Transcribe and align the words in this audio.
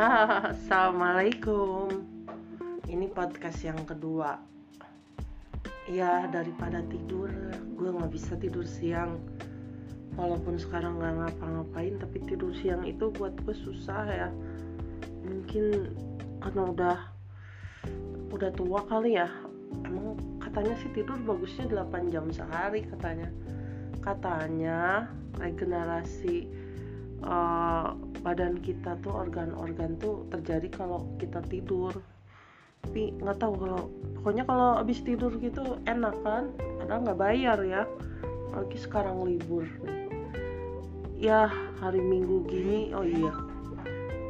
Assalamualaikum. 0.56 1.92
Ini 2.88 3.12
podcast 3.12 3.60
yang 3.60 3.84
kedua. 3.84 4.40
Ya 5.92 6.24
daripada 6.32 6.80
tidur 6.88 7.28
Gue 7.76 7.92
gak 7.92 8.08
bisa 8.08 8.32
tidur 8.40 8.64
siang. 8.64 9.20
Walaupun 10.16 10.56
sekarang 10.56 11.04
gak 11.04 11.20
ngapa-ngapain 11.20 12.00
Tapi 12.00 12.16
tidur 12.24 12.48
siang 12.56 12.88
itu 12.88 13.12
buat 13.12 13.36
gue 13.44 13.52
susah 13.52 14.08
ya. 14.08 14.28
Mungkin 15.28 15.92
karena 16.40 16.62
udah 16.64 16.98
Udah 18.32 18.56
tua 18.56 18.80
kali 18.88 19.20
ya. 19.20 19.28
Emang 19.84 20.16
katanya 20.40 20.80
sih 20.80 20.88
tidur 20.96 21.20
bagusnya 21.28 21.68
8 21.68 22.08
jam 22.08 22.24
sehari 22.32 22.88
katanya. 22.88 23.28
Katanya 24.00 25.12
regenerasi 25.36 26.48
uh, 27.20 28.00
badan 28.20 28.60
kita 28.60 29.00
tuh 29.00 29.12
organ-organ 29.12 29.96
tuh 29.96 30.28
terjadi 30.28 30.68
kalau 30.72 31.08
kita 31.16 31.40
tidur. 31.48 31.92
Tapi 32.80 33.12
nggak 33.20 33.38
tahu 33.40 33.54
kalau 33.60 33.82
pokoknya 34.20 34.44
kalau 34.48 34.80
habis 34.80 35.00
tidur 35.04 35.32
gitu 35.40 35.80
enak 35.84 36.16
kan? 36.24 36.52
Ada 36.84 37.00
nggak 37.00 37.18
bayar 37.20 37.58
ya. 37.64 37.84
Lagi 38.52 38.78
sekarang 38.80 39.24
libur 39.24 39.64
nih. 39.84 40.08
Ya 41.20 41.52
hari 41.80 42.00
minggu 42.00 42.48
gini 42.48 42.96
oh 42.96 43.04
iya. 43.04 43.32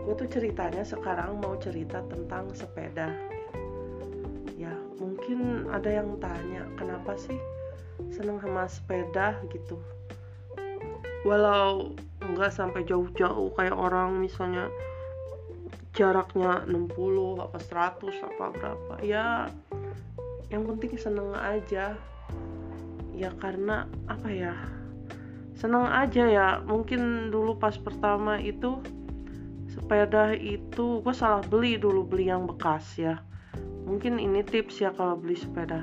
Gue 0.07 0.15
tuh 0.19 0.27
ceritanya 0.27 0.83
sekarang 0.83 1.39
mau 1.39 1.55
cerita 1.62 2.03
tentang 2.11 2.51
sepeda. 2.51 3.15
Ya 4.59 4.75
mungkin 4.98 5.70
ada 5.70 5.87
yang 5.87 6.19
tanya 6.19 6.67
kenapa 6.75 7.15
sih 7.15 7.39
seneng 8.11 8.43
sama 8.43 8.67
sepeda 8.67 9.39
gitu? 9.55 9.79
Walau 11.23 11.95
nggak 12.34 12.55
sampai 12.55 12.86
jauh-jauh 12.86 13.53
kayak 13.59 13.75
orang 13.75 14.19
misalnya 14.19 14.70
jaraknya 15.95 16.62
60 16.70 17.42
apa 17.42 17.59
100 17.59 18.27
apa 18.27 18.45
berapa. 18.55 18.95
Ya 19.03 19.50
yang 20.51 20.67
penting 20.67 20.98
seneng 20.98 21.34
aja. 21.34 21.95
Ya 23.14 23.31
karena 23.39 23.86
apa 24.06 24.28
ya? 24.31 24.55
Seneng 25.58 25.86
aja 25.86 26.25
ya. 26.27 26.48
Mungkin 26.62 27.34
dulu 27.34 27.58
pas 27.58 27.75
pertama 27.77 28.39
itu 28.39 28.81
sepeda 29.70 30.34
itu 30.34 31.03
gue 31.03 31.14
salah 31.14 31.42
beli 31.47 31.78
dulu 31.78 32.06
beli 32.06 32.31
yang 32.31 32.47
bekas 32.47 32.98
ya. 32.98 33.23
Mungkin 33.86 34.23
ini 34.23 34.47
tips 34.47 34.83
ya 34.83 34.91
kalau 34.95 35.19
beli 35.19 35.34
sepeda. 35.34 35.83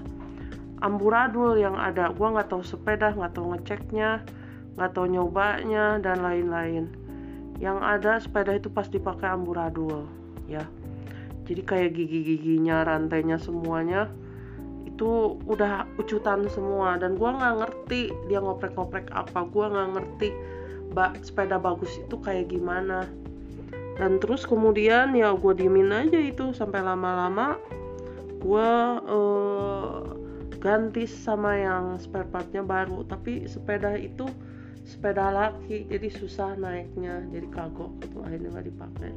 Amburadul 0.80 1.59
yang 1.59 1.75
ada. 1.75 2.12
Gue 2.16 2.28
nggak 2.31 2.48
tahu 2.52 2.64
sepeda 2.64 3.12
nggak 3.12 3.36
tahu 3.36 3.56
ngeceknya 3.56 4.23
nggak 4.78 4.94
tahu 4.94 5.09
nyobanya 5.09 5.97
dan 6.00 6.22
lain-lain. 6.22 6.86
Yang 7.58 7.78
ada 7.81 8.11
sepeda 8.22 8.53
itu 8.53 8.70
pas 8.70 8.86
dipakai 8.86 9.34
amburadul 9.34 10.06
ya. 10.45 10.64
Jadi 11.50 11.61
kayak 11.66 11.97
gigi-giginya 11.97 12.86
rantainya 12.86 13.42
semuanya 13.42 14.06
itu 14.86 15.42
udah 15.50 15.89
ucutan 15.97 16.45
semua. 16.53 17.02
Dan 17.02 17.17
gua 17.17 17.34
nggak 17.34 17.56
ngerti 17.66 18.14
dia 18.30 18.38
ngoprek-ngoprek 18.38 19.09
apa. 19.09 19.44
Gua 19.50 19.73
nggak 19.73 19.89
ngerti 19.97 20.30
bak 20.94 21.19
sepeda 21.25 21.58
bagus 21.58 21.97
itu 21.97 22.16
kayak 22.22 22.53
gimana. 22.53 23.09
Dan 23.97 24.22
terus 24.22 24.45
kemudian 24.45 25.17
ya 25.17 25.34
gue 25.34 25.53
diemin 25.58 25.89
aja 25.89 26.22
itu 26.22 26.53
sampai 26.53 26.86
lama-lama. 26.86 27.58
Gue 28.38 28.72
uh, 29.09 30.06
ganti 30.62 31.09
sama 31.09 31.58
yang 31.58 31.97
spare 31.97 32.30
partnya 32.30 32.62
baru. 32.62 33.02
Tapi 33.09 33.50
sepeda 33.50 33.97
itu 33.97 34.30
sepeda 34.88 35.28
laki 35.36 35.84
jadi 35.92 36.08
susah 36.08 36.56
naiknya 36.56 37.28
jadi 37.28 37.48
kagok 37.52 37.92
itu 38.08 38.18
akhirnya 38.24 38.50
nggak 38.56 38.68
dipakai. 38.72 39.12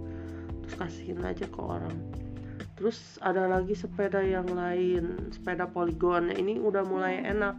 Terus 0.67 0.75
kasihin 0.75 1.23
aja 1.23 1.47
ke 1.47 1.61
orang. 1.63 1.95
Terus 2.75 2.99
ada 3.23 3.47
lagi 3.47 3.79
sepeda 3.79 4.19
yang 4.19 4.51
lain 4.51 5.31
sepeda 5.31 5.71
poligon. 5.71 6.35
Ini 6.35 6.59
udah 6.59 6.83
mulai 6.83 7.23
enak. 7.23 7.55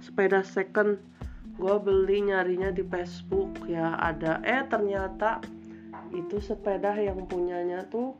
Sepeda 0.00 0.40
second 0.40 0.96
gue 1.58 1.76
beli 1.82 2.32
nyarinya 2.32 2.72
di 2.72 2.80
Facebook 2.86 3.60
ya 3.68 4.00
ada. 4.00 4.40
Eh 4.46 4.64
ternyata 4.64 5.44
itu 6.16 6.40
sepeda 6.40 6.96
yang 6.96 7.28
punyanya 7.28 7.84
tuh 7.92 8.16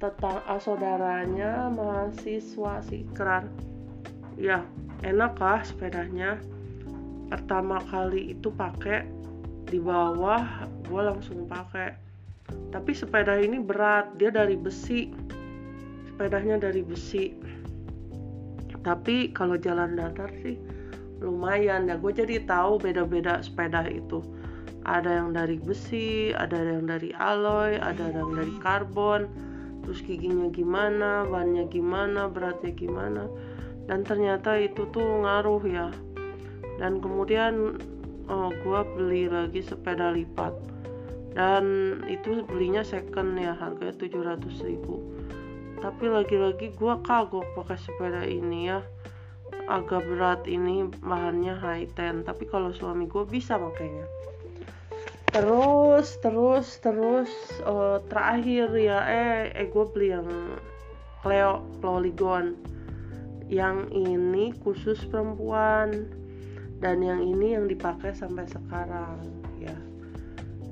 tetang 0.00 0.40
ah, 0.48 0.56
saudaranya 0.56 1.68
mahasiswa 1.68 2.80
sikrar 2.84 3.44
ya 4.40 4.64
enak 5.04 5.36
lah 5.36 5.60
sepedanya 5.60 6.40
pertama 7.30 7.78
kali 7.86 8.34
itu 8.34 8.50
pakai 8.50 9.06
di 9.70 9.78
bawah 9.78 10.66
gue 10.90 11.02
langsung 11.02 11.46
pakai. 11.46 11.94
Tapi 12.74 12.90
sepeda 12.90 13.38
ini 13.38 13.62
berat 13.62 14.10
dia 14.18 14.34
dari 14.34 14.58
besi. 14.58 15.14
Sepedanya 16.10 16.58
dari 16.58 16.82
besi. 16.82 17.30
Tapi 18.82 19.30
kalau 19.30 19.54
jalan 19.54 19.94
datar 19.94 20.34
sih 20.42 20.58
lumayan. 21.22 21.86
Ya 21.86 21.94
gue 21.94 22.10
jadi 22.10 22.42
tahu 22.42 22.82
beda-beda 22.82 23.38
sepeda 23.38 23.86
itu. 23.86 24.18
Ada 24.82 25.22
yang 25.22 25.30
dari 25.36 25.60
besi 25.62 26.34
ada 26.34 26.58
yang 26.58 26.90
dari 26.90 27.14
alloy 27.14 27.78
ada 27.78 28.10
yang 28.10 28.34
dari 28.34 28.54
karbon. 28.58 29.30
Terus 29.86 30.02
giginya 30.02 30.50
gimana 30.50 31.22
bannya 31.30 31.70
gimana 31.70 32.26
beratnya 32.26 32.74
gimana. 32.74 33.30
Dan 33.86 34.02
ternyata 34.02 34.58
itu 34.58 34.86
tuh 34.90 35.22
ngaruh 35.22 35.62
ya 35.66 35.94
dan 36.80 37.04
kemudian 37.04 37.76
oh, 38.32 38.48
gue 38.48 38.80
beli 38.96 39.28
lagi 39.28 39.60
sepeda 39.60 40.16
lipat. 40.16 40.56
Dan 41.30 42.00
itu 42.10 42.42
belinya 42.48 42.82
second 42.82 43.38
ya 43.38 43.54
harganya 43.54 43.94
700 43.94 44.66
ribu. 44.66 44.98
Tapi 45.78 46.10
lagi-lagi 46.10 46.74
gue 46.74 46.94
kagok 47.06 47.46
pakai 47.54 47.78
sepeda 47.78 48.24
ini 48.24 48.72
ya. 48.72 48.80
Agak 49.70 50.02
berat 50.08 50.48
ini 50.48 50.88
bahannya 51.04 51.54
high 51.54 51.86
ten. 51.94 52.26
Tapi 52.26 52.48
kalau 52.48 52.74
suami 52.74 53.06
gue 53.06 53.22
bisa 53.28 53.54
makanya 53.60 54.08
terus 55.30 56.18
terus 56.18 56.82
terus 56.82 57.30
uh, 57.62 58.02
terakhir 58.10 58.66
ya 58.74 58.98
eh 59.06 59.54
eh 59.54 59.70
gue 59.70 59.86
beli 59.94 60.10
yang 60.10 60.26
Cleo 61.22 61.62
Polygon. 61.78 62.58
Yang 63.50 63.90
ini 63.94 64.54
khusus 64.62 64.98
perempuan 65.10 66.06
dan 66.80 67.04
yang 67.04 67.20
ini 67.20 67.52
yang 67.54 67.68
dipakai 67.68 68.16
sampai 68.16 68.48
sekarang 68.48 69.20
ya. 69.60 69.76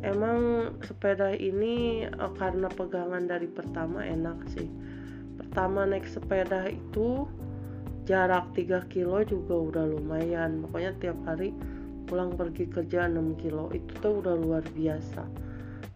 Emang 0.00 0.72
sepeda 0.80 1.36
ini 1.36 2.08
uh, 2.08 2.32
karena 2.32 2.72
pegangan 2.72 3.28
dari 3.28 3.44
pertama 3.44 4.00
enak 4.00 4.40
sih. 4.56 4.66
Pertama 5.36 5.84
naik 5.84 6.08
sepeda 6.08 6.64
itu 6.72 7.28
jarak 8.08 8.48
3 8.56 8.88
kilo 8.88 9.20
juga 9.28 9.54
udah 9.54 9.84
lumayan. 9.84 10.64
Pokoknya 10.64 10.96
tiap 10.96 11.18
hari 11.28 11.52
pulang 12.08 12.32
pergi 12.32 12.64
kerja 12.72 13.04
6 13.04 13.42
kilo 13.42 13.68
itu 13.76 13.92
tuh 14.00 14.24
udah 14.24 14.34
luar 14.38 14.64
biasa. 14.72 15.28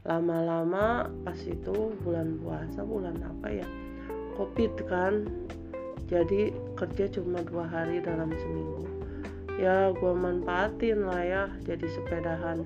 Lama-lama 0.04 1.08
pas 1.22 1.38
itu 1.46 1.94
bulan 2.04 2.36
puasa 2.42 2.84
bulan 2.84 3.16
apa 3.22 3.48
ya 3.48 3.66
covid 4.36 4.76
kan. 4.90 5.24
Jadi 6.10 6.52
kerja 6.76 7.08
cuma 7.08 7.40
dua 7.40 7.64
hari 7.64 8.04
dalam 8.04 8.28
seminggu 8.36 8.91
ya 9.60 9.92
gue 9.92 10.12
manfaatin 10.14 11.04
lah 11.04 11.22
ya 11.22 11.44
jadi 11.64 11.86
sepedahan. 11.88 12.64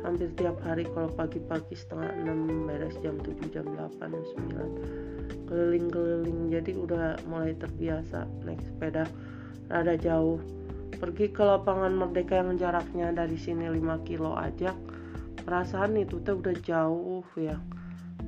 Hampir 0.00 0.32
tiap 0.32 0.56
hari 0.64 0.88
kalau 0.88 1.12
pagi-pagi 1.12 1.76
setengah 1.76 2.08
6 2.24 2.64
beres 2.64 2.96
jam 3.04 3.20
7 3.20 3.52
jam 3.52 3.68
8 3.68 4.00
jam 4.00 4.24
9 4.48 5.20
keliling-keliling 5.50 6.46
jadi 6.46 6.72
udah 6.78 7.06
mulai 7.26 7.58
terbiasa 7.58 8.24
naik 8.46 8.62
sepeda 8.62 9.04
rada 9.66 9.98
jauh. 9.98 10.38
Pergi 10.96 11.34
ke 11.34 11.42
lapangan 11.42 11.90
merdeka 11.90 12.38
yang 12.38 12.54
jaraknya 12.54 13.10
dari 13.10 13.34
sini 13.34 13.66
5 13.66 14.08
kilo 14.08 14.38
aja 14.38 14.72
perasaan 15.42 15.98
itu 15.98 16.22
tuh 16.22 16.38
udah 16.38 16.56
jauh 16.62 17.26
ya. 17.34 17.58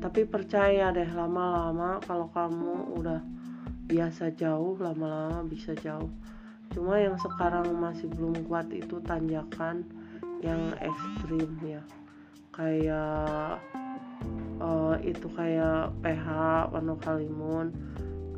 Tapi 0.03 0.27
percaya 0.27 0.91
deh 0.91 1.07
lama-lama 1.15 2.03
kalau 2.03 2.27
kamu 2.35 2.99
udah 2.99 3.21
biasa 3.87 4.35
jauh 4.35 4.75
lama-lama 4.83 5.47
bisa 5.47 5.79
jauh 5.79 6.11
cuma 6.73 6.99
yang 6.99 7.17
sekarang 7.21 7.69
masih 7.77 8.09
belum 8.13 8.49
kuat 8.49 8.69
itu 8.73 8.99
tanjakan 9.05 9.85
yang 10.43 10.75
ekstrim 10.81 11.53
ya. 11.63 11.83
Kayak 12.53 13.63
uh, 14.61 14.97
itu 15.01 15.27
kayak 15.33 15.93
PH 16.01 16.27
Pano 16.73 16.97
Kalimun 17.01 17.73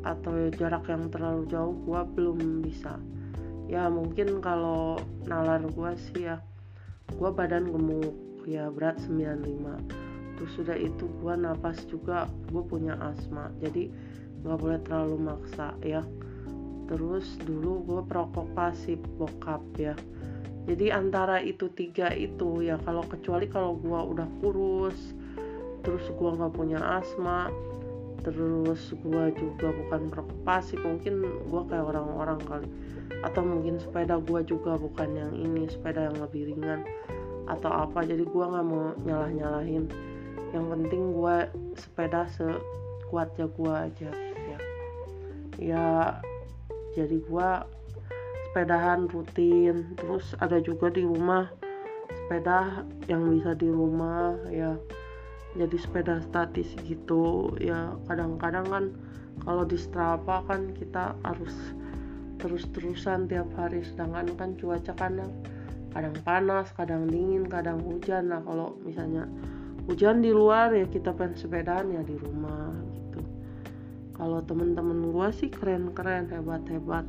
atau 0.05 0.53
jarak 0.53 0.85
yang 0.87 1.09
terlalu 1.09 1.49
jauh 1.49 1.75
gua 1.83 2.05
belum 2.05 2.61
bisa. 2.61 3.01
Ya 3.65 3.89
mungkin 3.89 4.39
kalau 4.39 5.01
nalar 5.25 5.65
gua 5.73 5.97
sih 5.97 6.29
ya 6.29 6.37
gua 7.17 7.33
badan 7.33 7.73
gemuk 7.73 8.13
ya 8.45 8.69
berat 8.69 9.01
95 9.01 10.37
terus 10.37 10.51
sudah 10.53 10.77
itu 10.77 11.09
gua 11.23 11.33
napas 11.33 11.81
juga 11.89 12.29
gue 12.51 12.61
punya 12.61 12.93
asma. 13.01 13.49
Jadi 13.63 13.89
nggak 14.45 14.59
boleh 14.61 14.79
terlalu 14.85 15.17
maksa 15.17 15.73
ya 15.81 16.05
terus 16.85 17.37
dulu 17.41 17.81
gue 17.85 18.01
perokok 18.05 18.47
pasif 18.53 19.01
bokap 19.17 19.61
ya. 19.77 19.95
Jadi 20.65 20.89
antara 20.89 21.37
itu 21.41 21.69
tiga 21.77 22.09
itu 22.09 22.65
ya 22.65 22.81
kalau 22.81 23.05
kecuali 23.05 23.45
kalau 23.45 23.77
gue 23.77 23.99
udah 24.17 24.25
kurus 24.41 24.97
terus 25.85 26.01
gue 26.09 26.29
nggak 26.33 26.53
punya 26.57 26.81
asma 26.81 27.53
terus 28.25 28.89
gue 29.05 29.23
juga 29.37 29.69
bukan 29.69 30.09
perokok 30.09 30.81
mungkin 30.81 31.13
gue 31.45 31.61
kayak 31.69 31.85
orang-orang 31.93 32.41
kali. 32.49 32.69
Atau 33.21 33.45
mungkin 33.45 33.77
sepeda 33.77 34.17
gue 34.17 34.41
juga 34.45 34.77
bukan 34.81 35.09
yang 35.13 35.33
ini 35.37 35.69
sepeda 35.69 36.09
yang 36.09 36.17
lebih 36.17 36.49
ringan 36.53 36.81
atau 37.45 37.69
apa. 37.69 38.01
Jadi 38.01 38.25
gue 38.25 38.45
nggak 38.45 38.65
mau 38.65 38.97
nyalah 39.05 39.29
nyalahin 39.29 39.85
yang 40.53 40.71
penting 40.71 41.11
gue 41.11 41.35
sepeda 41.77 42.25
sekuatnya 42.33 43.45
gue 43.53 43.73
aja 43.73 44.11
ya. 44.49 44.59
Ya 45.55 45.85
jadi 46.95 47.19
gue 47.19 47.49
sepedahan 48.55 49.11
rutin. 49.11 49.83
Terus 49.99 50.31
ada 50.39 50.63
juga 50.63 50.87
di 50.87 51.03
rumah 51.03 51.51
sepeda 52.07 52.87
yang 53.11 53.27
bisa 53.35 53.51
di 53.51 53.67
rumah 53.67 54.39
ya. 54.47 54.79
Jadi 55.59 55.75
sepeda 55.75 56.23
statis 56.23 56.71
gitu. 56.87 57.51
Ya 57.59 57.91
kadang-kadang 58.07 58.65
kan 58.71 58.85
kalau 59.43 59.67
di 59.67 59.75
Strava 59.75 60.39
kan 60.47 60.71
kita 60.71 61.19
harus 61.27 61.51
terus-terusan 62.39 63.27
tiap 63.27 63.51
hari. 63.59 63.83
Sedangkan 63.83 64.31
kan 64.39 64.55
cuaca 64.55 64.95
kadang 64.95 65.35
kadang 65.91 66.15
panas 66.23 66.71
kadang 66.79 67.11
dingin 67.11 67.43
kadang 67.51 67.83
hujan. 67.83 68.31
Nah 68.31 68.39
kalau 68.39 68.79
misalnya 68.87 69.27
hujan 69.83 70.23
di 70.23 70.31
luar 70.31 70.71
ya 70.71 70.87
kita 70.87 71.11
pengen 71.11 71.35
sepedaan 71.35 71.91
ya 71.91 72.01
di 72.07 72.15
rumah 72.23 72.94
kalau 74.15 74.39
temen-temen 74.43 75.11
gue 75.11 75.27
sih 75.35 75.51
keren-keren 75.51 76.31
hebat-hebat. 76.31 77.05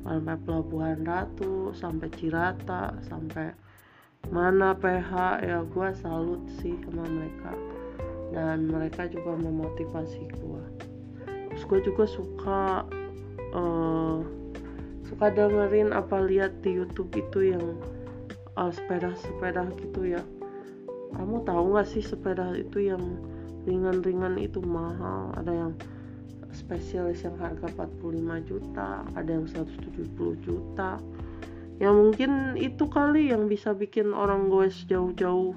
Sampai 0.00 0.36
Pelabuhan 0.48 1.04
Ratu 1.04 1.76
sampai 1.76 2.08
Cirata 2.16 2.96
sampai 3.04 3.52
mana 4.32 4.72
PH 4.72 5.44
ya 5.44 5.60
gue 5.60 5.88
salut 6.00 6.40
sih 6.62 6.72
sama 6.88 7.04
mereka. 7.04 7.52
Dan 8.30 8.70
mereka 8.70 9.10
juga 9.10 9.36
memotivasi 9.36 10.22
gue 10.40 10.90
terus 11.50 11.66
gue 11.66 11.80
juga 11.92 12.04
suka 12.06 12.62
uh, 13.52 14.22
suka 15.10 15.26
dengerin 15.34 15.90
apa 15.90 16.22
lihat 16.22 16.62
di 16.62 16.78
YouTube 16.78 17.10
itu 17.18 17.52
yang 17.52 17.74
uh, 18.54 18.70
sepeda-sepeda 18.70 19.66
gitu 19.82 20.14
ya. 20.14 20.22
Kamu 21.10 21.42
tahu 21.42 21.74
nggak 21.74 21.90
sih 21.90 22.06
sepeda 22.06 22.54
itu 22.54 22.94
yang 22.94 23.18
ringan-ringan 23.66 24.38
itu 24.38 24.62
mahal? 24.62 25.34
Ada 25.34 25.52
yang 25.52 25.72
spesialis 26.52 27.22
yang 27.22 27.38
harga 27.38 27.70
45 27.74 28.48
juta 28.48 29.06
ada 29.14 29.30
yang 29.30 29.46
170 29.46 30.46
juta. 30.46 30.98
Ya 31.80 31.88
mungkin 31.88 32.60
itu 32.60 32.84
kali 32.92 33.32
yang 33.32 33.48
bisa 33.48 33.72
bikin 33.72 34.12
orang 34.12 34.52
goes 34.52 34.84
jauh-jauh 34.84 35.56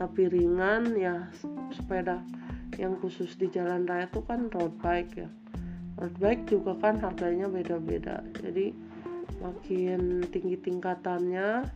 tapi 0.00 0.32
ringan 0.32 0.96
ya 0.96 1.28
sepeda. 1.76 2.24
Yang 2.80 3.04
khusus 3.04 3.30
di 3.36 3.52
jalan 3.52 3.84
raya 3.84 4.08
itu 4.08 4.24
kan 4.24 4.48
road 4.56 4.72
bike 4.80 5.20
ya. 5.20 5.28
Road 6.00 6.16
bike 6.16 6.48
juga 6.48 6.72
kan 6.80 6.96
harganya 6.96 7.44
beda-beda. 7.44 8.24
Jadi 8.40 8.72
makin 9.44 10.24
tinggi 10.32 10.56
tingkatannya 10.56 11.68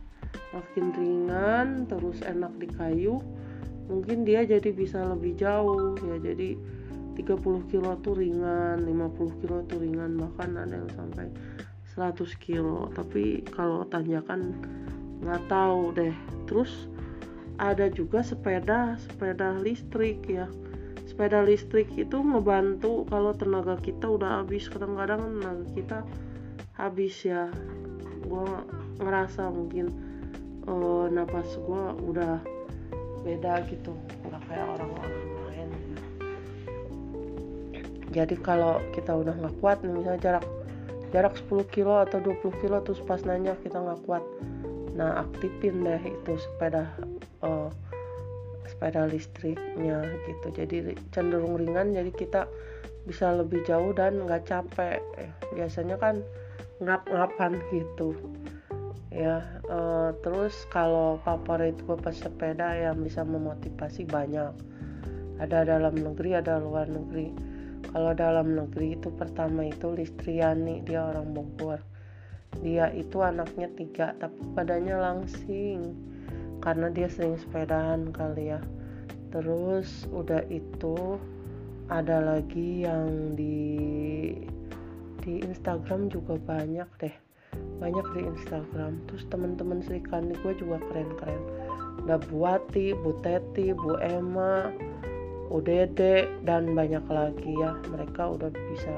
makin 0.56 0.86
ringan 0.96 1.84
terus 1.86 2.20
enak 2.24 2.52
di 2.60 2.68
kayu 2.72 3.20
mungkin 3.84 4.24
dia 4.24 4.44
jadi 4.48 4.72
bisa 4.72 5.04
lebih 5.04 5.36
jauh 5.36 5.92
ya. 6.00 6.16
Jadi 6.24 6.56
30 7.14 7.70
kilo 7.70 7.90
tuh 8.02 8.14
ringan 8.18 8.82
50 8.82 9.40
kilo 9.40 9.62
tuh 9.70 9.78
ringan 9.78 10.18
bahkan 10.18 10.58
ada 10.58 10.74
yang 10.74 10.90
sampai 10.92 11.30
100 11.94 12.18
kilo. 12.42 12.90
Tapi 12.90 13.46
kalau 13.54 13.86
tanjakan 13.86 14.58
nggak 15.22 15.42
tahu 15.46 15.94
deh. 15.94 16.14
Terus 16.50 16.90
ada 17.62 17.86
juga 17.86 18.20
sepeda 18.20 18.98
sepeda 18.98 19.54
listrik 19.62 20.26
ya. 20.26 20.50
Sepeda 21.06 21.46
listrik 21.46 21.86
itu 21.94 22.18
membantu 22.18 23.06
kalau 23.06 23.30
tenaga 23.30 23.78
kita 23.78 24.10
udah 24.10 24.42
habis. 24.42 24.66
Kadang-kadang 24.66 25.38
tenaga 25.38 25.64
kita 25.72 25.98
habis 26.74 27.14
ya. 27.22 27.46
Gue 28.26 28.46
ngerasa 28.98 29.54
mungkin 29.54 29.94
uh, 30.66 31.06
napas 31.06 31.54
gue 31.62 31.84
udah 32.10 32.42
beda 33.22 33.62
gitu. 33.70 33.94
Udah 34.26 34.40
kayak 34.50 34.66
orang-orang 34.74 35.33
jadi 38.14 38.38
kalau 38.38 38.78
kita 38.94 39.10
udah 39.10 39.34
nggak 39.34 39.58
kuat 39.58 39.82
nih 39.82 39.90
misalnya 39.90 40.20
jarak 40.22 40.46
jarak 41.10 41.34
10 41.50 41.74
kilo 41.74 41.98
atau 41.98 42.22
20 42.22 42.62
kilo 42.62 42.78
terus 42.86 43.02
pas 43.02 43.18
nanya 43.26 43.58
kita 43.66 43.82
nggak 43.82 44.00
kuat 44.06 44.22
nah 44.94 45.26
aktifin 45.26 45.82
deh 45.82 45.98
itu 45.98 46.38
sepeda 46.38 46.86
uh, 47.42 47.66
sepeda 48.74 49.06
listriknya 49.08 50.02
gitu. 50.26 50.46
Jadi 50.52 50.96
cenderung 51.12 51.60
ringan 51.60 51.92
jadi 51.92 52.10
kita 52.10 52.42
bisa 53.04 53.32
lebih 53.36 53.62
jauh 53.68 53.92
dan 53.92 54.24
nggak 54.24 54.48
capek. 54.48 55.00
Biasanya 55.52 56.00
kan 56.00 56.24
ngap-ngapan 56.80 57.60
gitu. 57.70 58.16
Ya 59.14 59.46
uh, 59.70 60.10
terus 60.26 60.66
kalau 60.74 61.22
favorit 61.22 61.78
gue 61.86 61.94
pesepeda 61.94 62.74
yang 62.74 62.98
bisa 63.04 63.22
memotivasi 63.22 64.08
banyak. 64.08 64.50
Ada 65.38 65.66
dalam 65.66 65.94
negeri 65.94 66.34
ada 66.34 66.58
luar 66.58 66.90
negeri 66.90 67.53
kalau 67.94 68.10
dalam 68.10 68.58
negeri 68.58 68.98
itu 68.98 69.06
pertama 69.14 69.70
itu 69.70 69.94
Listriani 69.94 70.82
dia 70.82 71.14
orang 71.14 71.30
Bogor. 71.30 71.78
Dia 72.58 72.90
itu 72.90 73.22
anaknya 73.22 73.70
tiga 73.78 74.18
tapi 74.18 74.34
badannya 74.50 74.98
langsing. 74.98 75.94
Karena 76.58 76.90
dia 76.90 77.06
sering 77.06 77.38
sepedaan 77.38 78.10
kali 78.10 78.50
ya. 78.50 78.58
Terus 79.30 80.10
udah 80.10 80.42
itu 80.50 81.22
ada 81.86 82.18
lagi 82.18 82.82
yang 82.82 83.38
di 83.38 83.62
di 85.22 85.46
Instagram 85.46 86.10
juga 86.10 86.34
banyak 86.34 86.90
deh. 86.98 87.14
Banyak 87.78 88.06
di 88.10 88.20
Instagram. 88.26 89.06
Terus 89.06 89.22
teman-teman 89.30 89.86
Sri 89.86 90.02
Kandi 90.02 90.34
gue 90.42 90.50
juga 90.58 90.82
keren-keren. 90.90 91.42
Ada 92.02 92.18
Bu 92.26 92.42
Wati, 92.42 92.90
Bu 92.90 93.14
Teti, 93.22 93.70
Bu 93.70 94.02
Emma 94.02 94.74
UDD 95.52 96.00
dan 96.44 96.72
banyak 96.72 97.04
lagi 97.08 97.52
ya 97.56 97.76
mereka 97.92 98.32
udah 98.32 98.50
bisa 98.52 98.94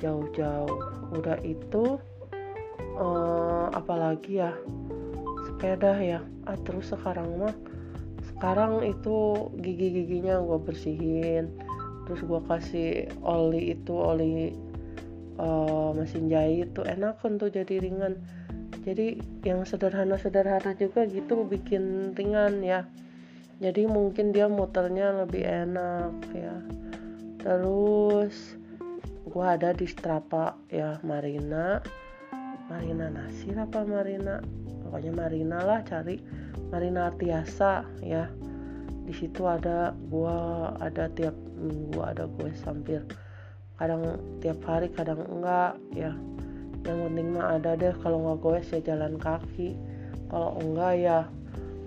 jauh-jauh. 0.00 0.80
Udah 1.14 1.38
itu 1.44 2.00
uh, 2.98 3.66
apalagi 3.74 4.42
ya 4.42 4.52
sepeda 5.46 5.94
ya. 6.00 6.20
Ah 6.48 6.58
terus 6.66 6.90
sekarang 6.90 7.38
mah 7.38 7.54
sekarang 8.34 8.82
itu 8.82 9.48
gigi-giginya 9.60 10.40
gue 10.40 10.58
bersihin. 10.58 11.52
Terus 12.08 12.20
gue 12.26 12.40
kasih 12.48 12.90
oli 13.22 13.76
itu 13.76 13.94
oli 13.94 14.50
uh, 15.38 15.94
mesin 15.94 16.26
jahit 16.26 16.74
tuh 16.74 16.88
enak 16.88 17.20
tuh 17.20 17.50
jadi 17.52 17.78
ringan. 17.78 18.18
Jadi 18.80 19.20
yang 19.44 19.68
sederhana-sederhana 19.68 20.72
juga 20.72 21.04
gitu 21.04 21.44
bikin 21.44 22.16
ringan 22.16 22.64
ya 22.64 22.88
jadi 23.60 23.84
mungkin 23.84 24.32
dia 24.32 24.48
muternya 24.48 25.12
lebih 25.20 25.44
enak 25.44 26.16
ya. 26.32 26.56
Terus 27.36 28.56
gua 29.28 29.60
ada 29.60 29.76
di 29.76 29.84
Strapa 29.84 30.56
ya 30.72 30.96
Marina. 31.04 31.84
Marina 32.72 33.12
Nasir 33.12 33.60
apa 33.60 33.84
Marina? 33.84 34.40
Pokoknya 34.88 35.12
Marina 35.12 35.58
lah 35.60 35.84
cari 35.84 36.16
Marina 36.72 37.12
Artiasa 37.12 37.84
ya. 38.00 38.32
Di 39.04 39.12
situ 39.12 39.44
ada 39.44 39.92
gua 40.08 40.72
ada 40.80 41.12
tiap 41.12 41.36
minggu 41.60 42.00
ada 42.00 42.24
gue 42.24 42.50
sampir. 42.56 43.04
Kadang 43.76 44.16
tiap 44.40 44.64
hari 44.64 44.88
kadang 44.88 45.20
enggak 45.28 45.76
ya. 45.92 46.16
Yang 46.88 46.98
penting 47.12 47.28
mah 47.36 47.60
ada 47.60 47.76
deh 47.76 47.92
kalau 48.00 48.24
nggak 48.24 48.38
gue 48.40 48.58
ya 48.72 48.78
jalan 48.80 49.20
kaki. 49.20 49.76
Kalau 50.32 50.56
enggak 50.56 50.92
ya 50.96 51.18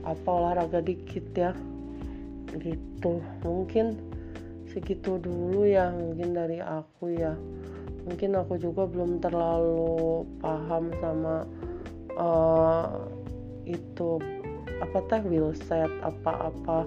apa 0.04 0.28
olahraga 0.28 0.80
dikit 0.84 1.26
ya. 1.36 1.52
Gitu. 2.54 3.24
Mungkin 3.44 3.98
segitu 4.70 5.22
dulu 5.22 5.66
ya 5.68 5.90
mungkin 5.94 6.36
dari 6.36 6.60
aku 6.60 7.14
ya. 7.16 7.34
Mungkin 8.04 8.36
aku 8.36 8.60
juga 8.60 8.84
belum 8.84 9.24
terlalu 9.24 10.28
paham 10.44 10.92
sama 11.00 11.48
uh, 12.20 13.08
itu 13.64 14.20
apa 14.84 15.00
teh 15.08 15.24
wheel 15.24 15.56
set 15.56 15.88
apa-apa 16.04 16.84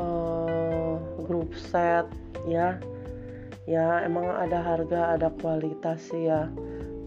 uh, 0.00 0.96
group 1.28 1.52
set 1.52 2.08
ya. 2.48 2.80
Ya 3.68 4.02
emang 4.02 4.26
ada 4.26 4.58
harga 4.58 5.14
ada 5.14 5.28
kualitas 5.38 6.10
sih 6.10 6.26
ya. 6.32 6.48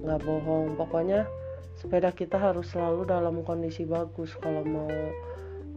Nggak 0.05 0.21
bohong. 0.23 0.77
Pokoknya 0.77 1.25
sepeda 1.85 2.09
kita 2.09 2.41
harus 2.41 2.73
selalu 2.73 3.05
dalam 3.05 3.45
kondisi 3.45 3.85
bagus 3.85 4.33
kalau 4.41 4.65
mau 4.65 4.89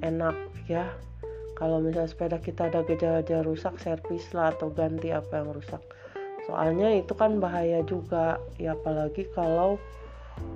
enak 0.01 0.33
ya. 0.65 0.89
Kalau 1.53 1.85
misalnya 1.85 2.09
sepeda 2.09 2.41
kita 2.41 2.73
ada 2.73 2.81
gejala-gejala 2.81 3.45
rusak 3.45 3.77
servis 3.77 4.25
lah 4.33 4.57
atau 4.57 4.73
ganti 4.73 5.13
apa 5.13 5.45
yang 5.45 5.53
rusak. 5.53 5.85
Soalnya 6.49 6.97
itu 6.97 7.13
kan 7.13 7.37
bahaya 7.45 7.85
juga 7.85 8.41
ya 8.57 8.73
apalagi 8.73 9.29
kalau 9.37 9.77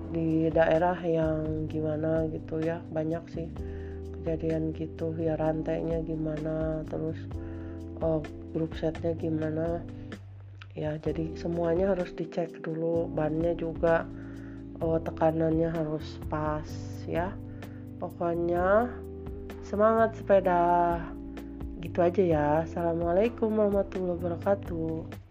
di 0.09 0.49
daerah 0.49 0.97
yang 1.05 1.69
gimana 1.69 2.25
gitu 2.33 2.65
ya. 2.65 2.81
Banyak 2.89 3.29
sih 3.29 3.53
kejadian 4.17 4.73
gitu 4.73 5.13
ya 5.21 5.37
rantainya 5.37 6.01
gimana 6.01 6.81
terus 6.89 7.21
oh, 8.01 8.25
grup 8.57 8.73
setnya 8.81 9.13
gimana. 9.21 9.85
Ya 10.73 10.97
jadi 10.97 11.37
semuanya 11.37 11.93
harus 11.93 12.09
dicek 12.17 12.65
dulu 12.65 13.05
bannya 13.13 13.53
juga 13.53 14.09
oh, 14.83 14.99
tekanannya 14.99 15.71
harus 15.71 16.19
pas 16.27 16.67
ya. 17.07 17.31
Pokoknya 18.03 18.91
semangat 19.63 20.19
sepeda. 20.19 20.99
Gitu 21.79 22.03
aja 22.03 22.23
ya. 22.23 22.47
Assalamualaikum 22.67 23.55
warahmatullahi 23.55 24.19
wabarakatuh 24.19 25.22